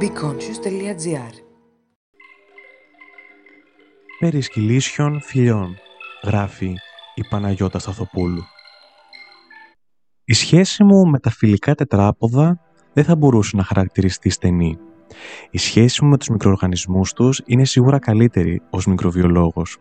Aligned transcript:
beconscious.gr 0.00 1.34
Περί 4.18 4.40
σκυλίσιων 4.40 5.20
φιλιών, 5.20 5.76
γράφει 6.24 6.74
η 7.14 7.22
Παναγιώτα 7.30 7.78
Σταθοπούλου. 7.78 8.42
Η 10.24 10.32
σχέση 10.32 10.84
μου 10.84 11.06
με 11.06 11.18
τα 11.18 11.30
φιλικά 11.30 11.74
τετράποδα 11.74 12.60
δεν 12.92 13.04
θα 13.04 13.16
μπορούσε 13.16 13.56
να 13.56 13.62
χαρακτηριστεί 13.62 14.28
στενή. 14.28 14.78
Η 15.50 15.58
σχέση 15.58 16.04
μου 16.04 16.10
με 16.10 16.16
τους 16.16 16.28
μικροοργανισμούς 16.28 17.12
τους 17.12 17.42
είναι 17.46 17.64
σίγουρα 17.64 17.98
καλύτερη 17.98 18.62
ως 18.70 18.86
μικροβιολόγος. 18.86 19.78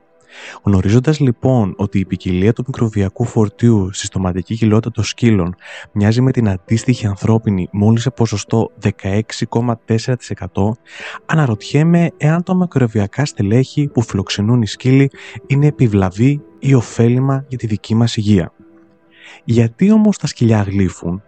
Γνωρίζοντας 0.63 1.19
λοιπόν 1.19 1.73
ότι 1.77 1.99
η 1.99 2.05
ποικιλία 2.05 2.53
του 2.53 2.63
μικροβιακού 2.67 3.25
φορτίου 3.25 3.89
στη 3.93 4.05
στοματική 4.05 4.55
κοιλότητα 4.55 4.91
των 4.91 5.03
σκύλων 5.03 5.55
μοιάζει 5.91 6.21
με 6.21 6.31
την 6.31 6.49
αντίστοιχη 6.49 7.07
ανθρώπινη 7.07 7.67
μόλις 7.71 8.01
σε 8.01 8.09
ποσοστό 8.09 8.71
16,4%, 9.01 10.15
αναρωτιέμαι 11.25 12.11
εάν 12.17 12.43
τα 12.43 12.55
μικροβιακά 12.55 13.25
στελέχη 13.25 13.87
που 13.87 14.01
φιλοξενούν 14.01 14.61
οι 14.61 14.67
σκύλοι 14.67 15.11
είναι 15.47 15.67
επιβλαβή 15.67 16.41
ή 16.59 16.73
ωφέλιμα 16.73 17.45
για 17.47 17.57
τη 17.57 17.67
δική 17.67 17.95
μας 17.95 18.17
υγεία. 18.17 18.53
Γιατί 19.43 19.91
όμως 19.91 20.17
τα 20.17 20.27
σκυλιά 20.27 20.61
γλύφουν, 20.61 21.21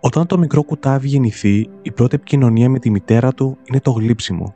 όταν 0.00 0.26
το 0.26 0.38
μικρό 0.38 0.62
κουτάβι 0.62 1.08
γεννηθεί, 1.08 1.68
η 1.82 1.92
πρώτη 1.92 2.14
επικοινωνία 2.14 2.68
με 2.68 2.78
τη 2.78 2.90
μητέρα 2.90 3.32
του 3.32 3.58
είναι 3.64 3.80
το 3.80 3.90
γλύψιμο. 3.90 4.54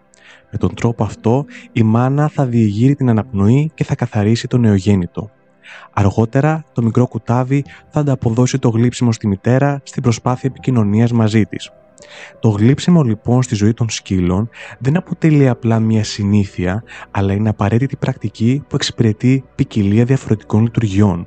Με 0.51 0.59
τον 0.59 0.75
τρόπο 0.75 1.05
αυτό, 1.05 1.45
η 1.73 1.83
μάνα 1.83 2.29
θα 2.29 2.47
διηγείρει 2.47 2.95
την 2.95 3.09
αναπνοή 3.09 3.71
και 3.75 3.85
θα 3.85 3.95
καθαρίσει 3.95 4.47
το 4.47 4.59
νεογέννητο. 4.59 5.31
Αργότερα, 5.93 6.65
το 6.73 6.83
μικρό 6.83 7.07
κουτάβι 7.07 7.65
θα 7.89 8.01
ανταποδώσει 8.01 8.59
το 8.59 8.69
γλύψιμο 8.69 9.13
στη 9.13 9.27
μητέρα 9.27 9.81
στην 9.83 10.03
προσπάθεια 10.03 10.49
επικοινωνίας 10.53 11.13
μαζί 11.13 11.45
της. 11.45 11.71
Το 12.41 12.49
γλύψιμο 12.49 13.03
λοιπόν 13.03 13.43
στη 13.43 13.55
ζωή 13.55 13.75
των 13.75 13.91
σκύλων 13.91 14.49
δεν 14.79 14.97
αποτελεί 14.97 15.49
απλά 15.49 15.81
μια 15.81 16.05
συνήθεια, 16.05 16.83
αλλά 17.11 17.33
είναι 17.33 17.49
απαραίτητη 17.49 17.97
πρακτική 17.97 18.63
που 18.69 18.77
εξυπηρετεί 18.77 19.45
ποικιλία 19.55 20.05
διαφορετικών 20.05 20.63
λειτουργιών. 20.63 21.27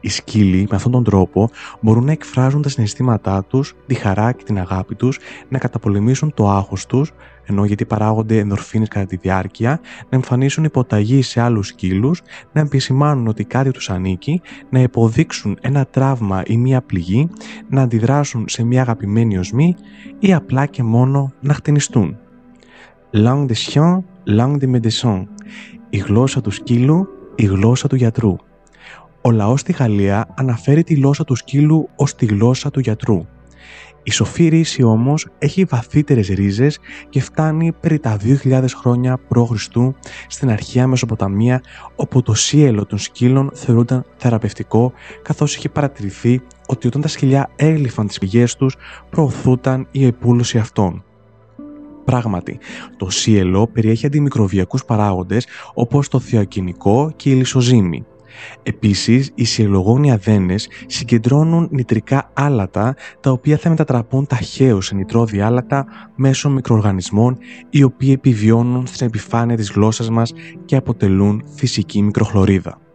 Οι 0.00 0.08
σκύλοι 0.08 0.66
με 0.70 0.76
αυτόν 0.76 0.92
τον 0.92 1.04
τρόπο 1.04 1.50
μπορούν 1.80 2.04
να 2.04 2.12
εκφράζουν 2.12 2.62
τα 2.62 2.68
συναισθήματά 2.68 3.44
τους, 3.44 3.74
τη 3.86 3.94
χαρά 3.94 4.32
και 4.32 4.44
την 4.44 4.58
αγάπη 4.58 4.94
τους, 4.94 5.18
να 5.48 5.58
καταπολεμήσουν 5.58 6.34
το 6.34 6.48
άγχος 6.48 6.86
τους, 6.86 7.12
ενώ 7.44 7.64
γιατί 7.64 7.84
παράγονται 7.84 8.38
ενδορφίνες 8.38 8.88
κατά 8.88 9.06
τη 9.06 9.16
διάρκεια, 9.16 9.80
να 10.02 10.16
εμφανίσουν 10.16 10.64
υποταγή 10.64 11.22
σε 11.22 11.40
άλλους 11.40 11.66
σκύλους, 11.66 12.22
να 12.52 12.60
επισημάνουν 12.60 13.26
ότι 13.26 13.44
κάτι 13.44 13.70
τους 13.70 13.90
ανήκει, 13.90 14.40
να 14.70 14.80
υποδείξουν 14.80 15.58
ένα 15.60 15.86
τραύμα 15.86 16.42
ή 16.46 16.56
μία 16.56 16.82
πληγή, 16.82 17.28
να 17.68 17.82
αντιδράσουν 17.82 18.44
σε 18.48 18.64
μία 18.64 18.80
αγαπημένη 18.80 19.38
οσμή 19.38 19.74
ή 20.18 20.34
απλά 20.34 20.66
και 20.66 20.82
μόνο 20.82 21.32
να 21.40 21.54
χτενιστούν. 21.54 22.16
Langue 23.12 23.46
de 23.46 23.54
chien, 23.54 24.02
langue 24.38 24.58
de 24.58 24.68
médecin. 24.74 25.24
Η 25.90 25.98
γλώσσα 25.98 26.40
του 26.40 26.50
σκύλου, 26.50 27.08
η 27.34 27.44
γλώσσα 27.44 27.88
του 27.88 27.96
γιατρού. 27.96 28.36
Ο 29.20 29.30
λαός 29.30 29.60
στη 29.60 29.72
Γαλλία 29.72 30.28
αναφέρει 30.36 30.82
τη 30.82 30.94
γλώσσα 30.94 31.24
του 31.24 31.34
σκύλου 31.34 31.88
ως 31.96 32.14
τη 32.14 32.26
γλώσσα 32.26 32.70
του 32.70 32.80
γιατρού. 32.80 33.26
Η 34.02 34.10
σοφή 34.10 34.48
ρίση 34.48 34.82
όμως 34.82 35.26
έχει 35.38 35.64
βαθύτερες 35.64 36.28
ρίζες 36.28 36.78
και 37.08 37.20
φτάνει 37.20 37.72
περί 37.72 37.98
τα 37.98 38.16
2.000 38.44 38.64
χρόνια 38.74 39.18
π.Χ. 39.28 39.52
στην 40.26 40.50
αρχαία 40.50 40.86
Μεσοποταμία 40.86 41.62
όπου 41.96 42.22
το 42.22 42.34
σύελο 42.34 42.86
των 42.86 42.98
σκύλων 42.98 43.50
θεωρούνταν 43.54 44.04
θεραπευτικό 44.16 44.92
καθώς 45.22 45.56
είχε 45.56 45.68
παρατηρηθεί 45.68 46.40
ότι 46.66 46.86
όταν 46.86 47.00
τα 47.00 47.08
σκυλιά 47.08 47.50
έγλυφαν 47.56 48.06
τις 48.06 48.18
πηγές 48.18 48.56
τους 48.56 48.76
προωθούταν 49.10 49.86
η 49.90 50.06
επούλωση 50.06 50.58
αυτών. 50.58 51.04
Πράγματι, 52.04 52.58
το 52.96 53.10
σύελο 53.10 53.66
περιέχει 53.66 54.06
αντιμικροβιακούς 54.06 54.84
παράγοντες 54.84 55.46
όπως 55.74 56.08
το 56.08 56.20
θεοκινικό 56.20 57.12
και 57.16 57.30
η 57.30 57.34
λισοζύμη. 57.34 58.04
Επίσης, 58.62 59.30
οι 59.34 59.44
συλλογόνοι 59.44 60.12
αδένες 60.12 60.68
συγκεντρώνουν 60.86 61.68
νητρικά 61.70 62.30
άλατα 62.34 62.94
τα 63.20 63.30
οποία 63.30 63.56
θα 63.56 63.68
μετατραπούν 63.68 64.26
ταχαίως 64.26 64.86
σε 64.86 64.94
νητρόδι 64.94 65.40
άλατα 65.40 65.86
μέσω 66.14 66.50
μικροοργανισμών 66.50 67.38
οι 67.70 67.82
οποίοι 67.82 68.12
επιβιώνουν 68.16 68.86
στην 68.86 69.06
επιφάνεια 69.06 69.56
της 69.56 69.70
γλώσσας 69.70 70.10
μας 70.10 70.32
και 70.64 70.76
αποτελούν 70.76 71.42
φυσική 71.54 72.02
μικροχλωρίδα. 72.02 72.87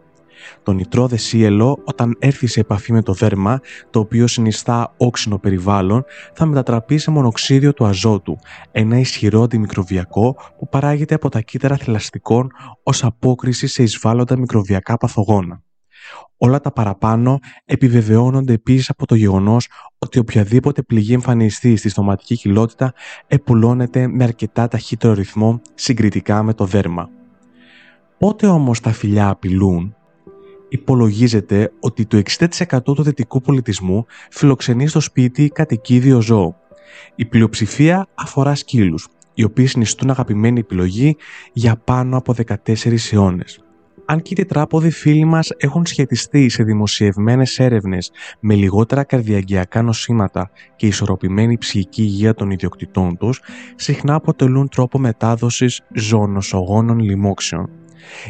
Το 0.62 0.72
νητρόδε 0.72 1.16
σύελο 1.16 1.78
όταν 1.84 2.16
έρθει 2.18 2.46
σε 2.46 2.60
επαφή 2.60 2.92
με 2.92 3.02
το 3.02 3.12
δέρμα, 3.12 3.60
το 3.90 3.98
οποίο 3.98 4.26
συνιστά 4.26 4.94
όξινο 4.96 5.38
περιβάλλον, 5.38 6.04
θα 6.34 6.46
μετατραπεί 6.46 6.98
σε 6.98 7.10
μονοξίδιο 7.10 7.72
του 7.72 7.84
αζότου, 7.84 8.38
ένα 8.72 8.98
ισχυρό 8.98 9.42
αντιμικροβιακό 9.42 10.36
που 10.58 10.68
παράγεται 10.68 11.14
από 11.14 11.28
τα 11.28 11.40
κύτταρα 11.40 11.76
θηλαστικών 11.76 12.50
ως 12.82 13.04
απόκριση 13.04 13.66
σε 13.66 13.82
εισβάλλοντα 13.82 14.38
μικροβιακά 14.38 14.96
παθογόνα. 14.96 15.62
Όλα 16.36 16.60
τα 16.60 16.72
παραπάνω 16.72 17.38
επιβεβαιώνονται 17.64 18.52
επίσης 18.52 18.90
από 18.90 19.06
το 19.06 19.14
γεγονός 19.14 19.68
ότι 19.98 20.18
οποιαδήποτε 20.18 20.82
πληγή 20.82 21.12
εμφανιστεί 21.12 21.76
στη 21.76 21.88
στοματική 21.88 22.36
κοιλότητα 22.36 22.92
επουλώνεται 23.26 24.06
με 24.06 24.24
αρκετά 24.24 24.68
ταχύτερο 24.68 25.14
ρυθμό 25.14 25.60
συγκριτικά 25.74 26.42
με 26.42 26.54
το 26.54 26.64
δέρμα. 26.64 27.08
Πότε 28.18 28.46
όμως 28.46 28.80
τα 28.80 28.92
φιλιά 28.92 29.28
απειλούν; 29.28 29.96
Υπολογίζεται 30.74 31.72
ότι 31.80 32.06
το 32.06 32.22
60% 32.38 32.78
του 32.82 33.02
δυτικού 33.02 33.40
πολιτισμού 33.40 34.06
φιλοξενεί 34.30 34.86
στο 34.86 35.00
σπίτι 35.00 35.48
κατοικίδιο 35.48 36.20
ζώο. 36.20 36.56
Η 37.14 37.24
πλειοψηφία 37.24 38.06
αφορά 38.14 38.54
σκύλους, 38.54 39.08
οι 39.34 39.44
οποίοι 39.44 39.66
συνιστούν 39.66 40.10
αγαπημένη 40.10 40.60
επιλογή 40.60 41.16
για 41.52 41.76
πάνω 41.76 42.16
από 42.16 42.34
14 42.64 43.12
αιώνες. 43.12 43.58
Αν 44.06 44.22
και 44.22 44.32
οι 44.32 44.36
τετράποδοι 44.36 44.90
φίλοι 44.90 45.24
μας 45.24 45.50
έχουν 45.56 45.86
σχετιστεί 45.86 46.48
σε 46.48 46.62
δημοσιευμένες 46.62 47.58
έρευνες 47.58 48.10
με 48.40 48.54
λιγότερα 48.54 49.04
καρδιαγγειακά 49.04 49.82
νοσήματα 49.82 50.50
και 50.76 50.86
ισορροπημένη 50.86 51.58
ψυχική 51.58 52.02
υγεία 52.02 52.34
των 52.34 52.50
ιδιοκτητών 52.50 53.16
τους, 53.16 53.40
συχνά 53.74 54.14
αποτελούν 54.14 54.68
τρόπο 54.68 54.98
μετάδοσης 54.98 55.80
ζωονοσογόνων 55.94 56.98
λοιμόξεων. 56.98 57.83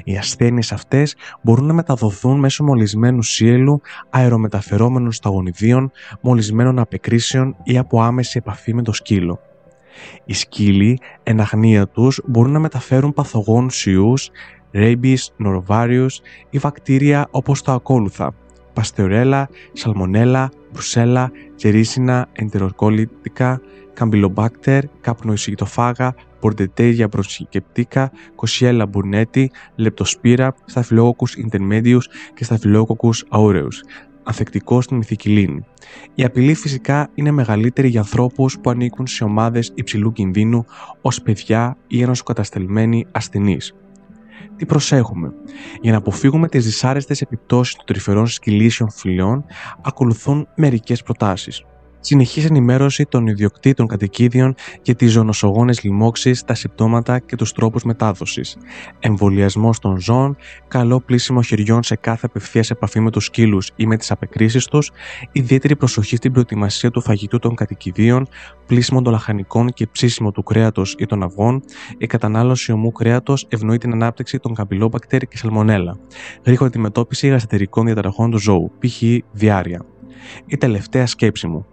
Οι 0.04 0.16
ασθένειες 0.16 0.72
αυτές 0.72 1.16
μπορούν 1.42 1.66
να 1.66 1.72
μεταδοθούν 1.72 2.38
μέσω 2.38 2.64
μολυσμένου 2.64 3.22
σύελου, 3.22 3.80
αερομεταφερόμενων 4.10 5.12
σταγονιδίων, 5.12 5.90
μολυσμένων 6.20 6.78
απεκρίσεων 6.78 7.56
ή 7.62 7.78
από 7.78 8.02
άμεση 8.02 8.38
επαφή 8.38 8.74
με 8.74 8.82
το 8.82 8.92
σκύλο. 8.92 9.40
Οι 10.24 10.32
σκύλοι, 10.32 10.98
εν 11.22 11.40
αγνία 11.40 11.88
τους, 11.88 12.20
μπορούν 12.26 12.52
να 12.52 12.58
μεταφέρουν 12.58 13.12
παθογόνους 13.12 13.86
ιούς, 13.86 14.30
rabies, 14.74 15.26
norovirus 15.44 16.08
ή 16.50 16.58
βακτήρια 16.58 17.28
όπως 17.30 17.62
τα 17.62 17.72
ακόλουθα, 17.72 18.34
παστεωρέλα, 18.72 19.48
σαλμονέλα, 19.72 20.50
μπρουσέλα, 20.72 21.30
τζερίσινα, 21.56 22.28
εντεροκόλλητικα, 22.32 23.60
καμπυλομπάκτερ, 23.94 24.84
καπνοϊσυγητοφάγα, 25.00 26.14
Πορτετέρια 26.40 27.08
μπροσικεπτίκα, 27.08 28.12
Κοσιέλα 28.34 28.86
μπουρνέτη, 28.86 29.50
Λεπτοσπύρα, 29.74 30.54
Σταφυλόκοκους 30.64 31.36
intermedius 31.36 32.02
και 32.34 32.44
Σταφυλόκοκους 32.44 33.24
aureus 33.30 33.76
ανθεκτικός 34.24 34.84
στην 34.84 34.96
μυθικυλίνη. 34.96 35.64
Η 36.14 36.24
απειλή 36.24 36.54
φυσικά 36.54 37.10
είναι 37.14 37.30
μεγαλύτερη 37.30 37.88
για 37.88 38.00
ανθρώπους 38.00 38.58
που 38.58 38.70
ανήκουν 38.70 39.06
σε 39.06 39.24
ομάδες 39.24 39.72
υψηλού 39.74 40.12
κινδύνου 40.12 40.64
ως 41.00 41.22
παιδιά 41.22 41.76
ή 41.86 42.02
ενωσοκαταστελμένοι 42.02 43.06
ασθενείς. 43.10 43.74
Τι 44.56 44.66
προσέχουμε; 44.66 45.32
Για 45.80 45.92
να 45.92 45.98
αποφύγουμε 45.98 46.48
τις 46.48 46.64
δυσάρεστες 46.64 47.20
επιπτώσεις 47.20 47.74
των 47.74 47.84
τρυφερών 47.86 48.26
σκυλίσεων 48.26 48.90
φυλών, 48.90 49.44
ακολουθούν 49.82 50.48
μερικές 50.56 51.02
προτάσεις 51.02 51.64
συνεχής 52.06 52.44
ενημέρωση 52.44 53.04
των 53.04 53.26
ιδιοκτήτων 53.26 53.86
κατοικίδιων 53.86 54.54
για 54.82 54.94
τις 54.94 55.12
ζωνοσογόνες 55.12 55.82
λοιμώξεις, 55.82 56.44
τα 56.44 56.54
συμπτώματα 56.54 57.18
και 57.18 57.36
τους 57.36 57.52
τρόπους 57.52 57.82
μετάδοσης, 57.82 58.56
εμβολιασμός 58.98 59.78
των 59.78 60.00
ζώων, 60.00 60.36
καλό 60.68 61.00
πλήσιμο 61.00 61.42
χεριών 61.42 61.82
σε 61.82 61.96
κάθε 61.96 62.26
απευθείας 62.26 62.70
επαφή 62.70 63.00
με 63.00 63.10
τους 63.10 63.24
σκύλους 63.24 63.70
ή 63.76 63.86
με 63.86 63.96
τις 63.96 64.10
απεκρίσεις 64.10 64.66
τους, 64.66 64.90
ιδιαίτερη 65.32 65.76
προσοχή 65.76 66.16
στην 66.16 66.32
προετοιμασία 66.32 66.90
του 66.90 67.00
φαγητού 67.00 67.38
των 67.38 67.54
κατοικιδίων, 67.54 68.28
πλήσιμο 68.66 69.02
των 69.02 69.12
λαχανικών 69.12 69.68
και 69.68 69.86
ψήσιμο 69.86 70.30
του 70.30 70.42
κρέατος 70.42 70.94
ή 70.98 71.06
των 71.06 71.22
αυγών, 71.22 71.62
η 71.98 72.06
κατανάλωση 72.06 72.72
ομού 72.72 72.92
κρέατος 72.92 73.46
ευνοεί 73.48 73.78
την 73.78 73.92
ανάπτυξη 73.92 74.38
των 74.38 74.54
καμπυλόμπακτερ 74.54 75.20
και 75.20 75.36
σαλμονέλα, 75.36 75.98
γρήγορη 76.44 76.70
αντιμετώπιση 76.70 77.28
γαστρικών 77.28 77.84
διαταραχών 77.84 78.30
του 78.30 78.38
ζώου, 78.38 78.72
π.χ. 78.78 79.02
διάρκεια. 79.32 79.93
Η 80.46 80.56
τελευταία 80.56 81.06
σκέψη 81.06 81.46
μου. 81.46 81.66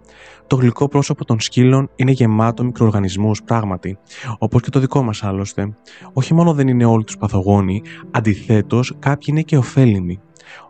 Το 0.48 0.56
γλυκό 0.56 0.88
πρόσωπο 0.88 1.26
των 1.26 1.40
σκύλων 1.40 1.90
είναι 1.96 2.12
γεμάτο 2.12 2.64
μικροοργανισμούς 2.64 3.44
πράγματι, 3.44 3.98
όπως 4.38 4.62
και 4.62 4.70
το 4.70 4.80
δικό 4.80 5.04
μας 5.04 5.24
άλλωστε. 5.24 5.74
Όχι 6.14 6.34
μόνο 6.34 6.54
δεν 6.54 6.68
είναι 6.68 6.86
όλοι 6.86 7.04
τους 7.04 7.18
παθογόνοι, 7.18 7.82
αντιθέτως 8.12 8.96
κάποιοι 9.00 9.26
είναι 9.28 9.42
και 9.42 9.58
ωφέλιμοι. 9.58 10.20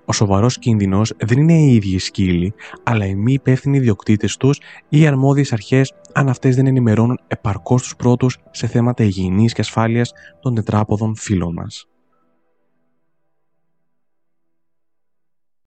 Ο 0.05 0.13
σοβαρός 0.13 0.57
κίνδυνος 0.59 1.13
δεν 1.17 1.37
είναι 1.37 1.53
οι 1.53 1.73
ίδιοι 1.73 1.93
οι 1.93 1.99
σκύλοι, 1.99 2.53
αλλά 2.83 3.05
οι 3.05 3.15
μη 3.15 3.33
υπεύθυνοι 3.33 3.77
ιδιοκτήτες 3.77 4.37
τους 4.37 4.59
ή 4.89 4.99
οι 4.99 5.07
αρμόδιες 5.07 5.53
αρχές, 5.53 5.93
αν 6.13 6.29
αυτές 6.29 6.55
δεν 6.55 6.67
ενημερώνουν 6.67 7.19
επαρκώς 7.27 7.81
τους 7.81 7.95
πρώτους 7.95 8.37
σε 8.51 8.67
θέματα 8.67 9.03
υγιεινής 9.03 9.53
και 9.53 9.61
ασφάλειας 9.61 10.11
των 10.41 10.55
τετράποδων 10.55 11.15
φίλων 11.15 11.53
μας. 11.53 11.90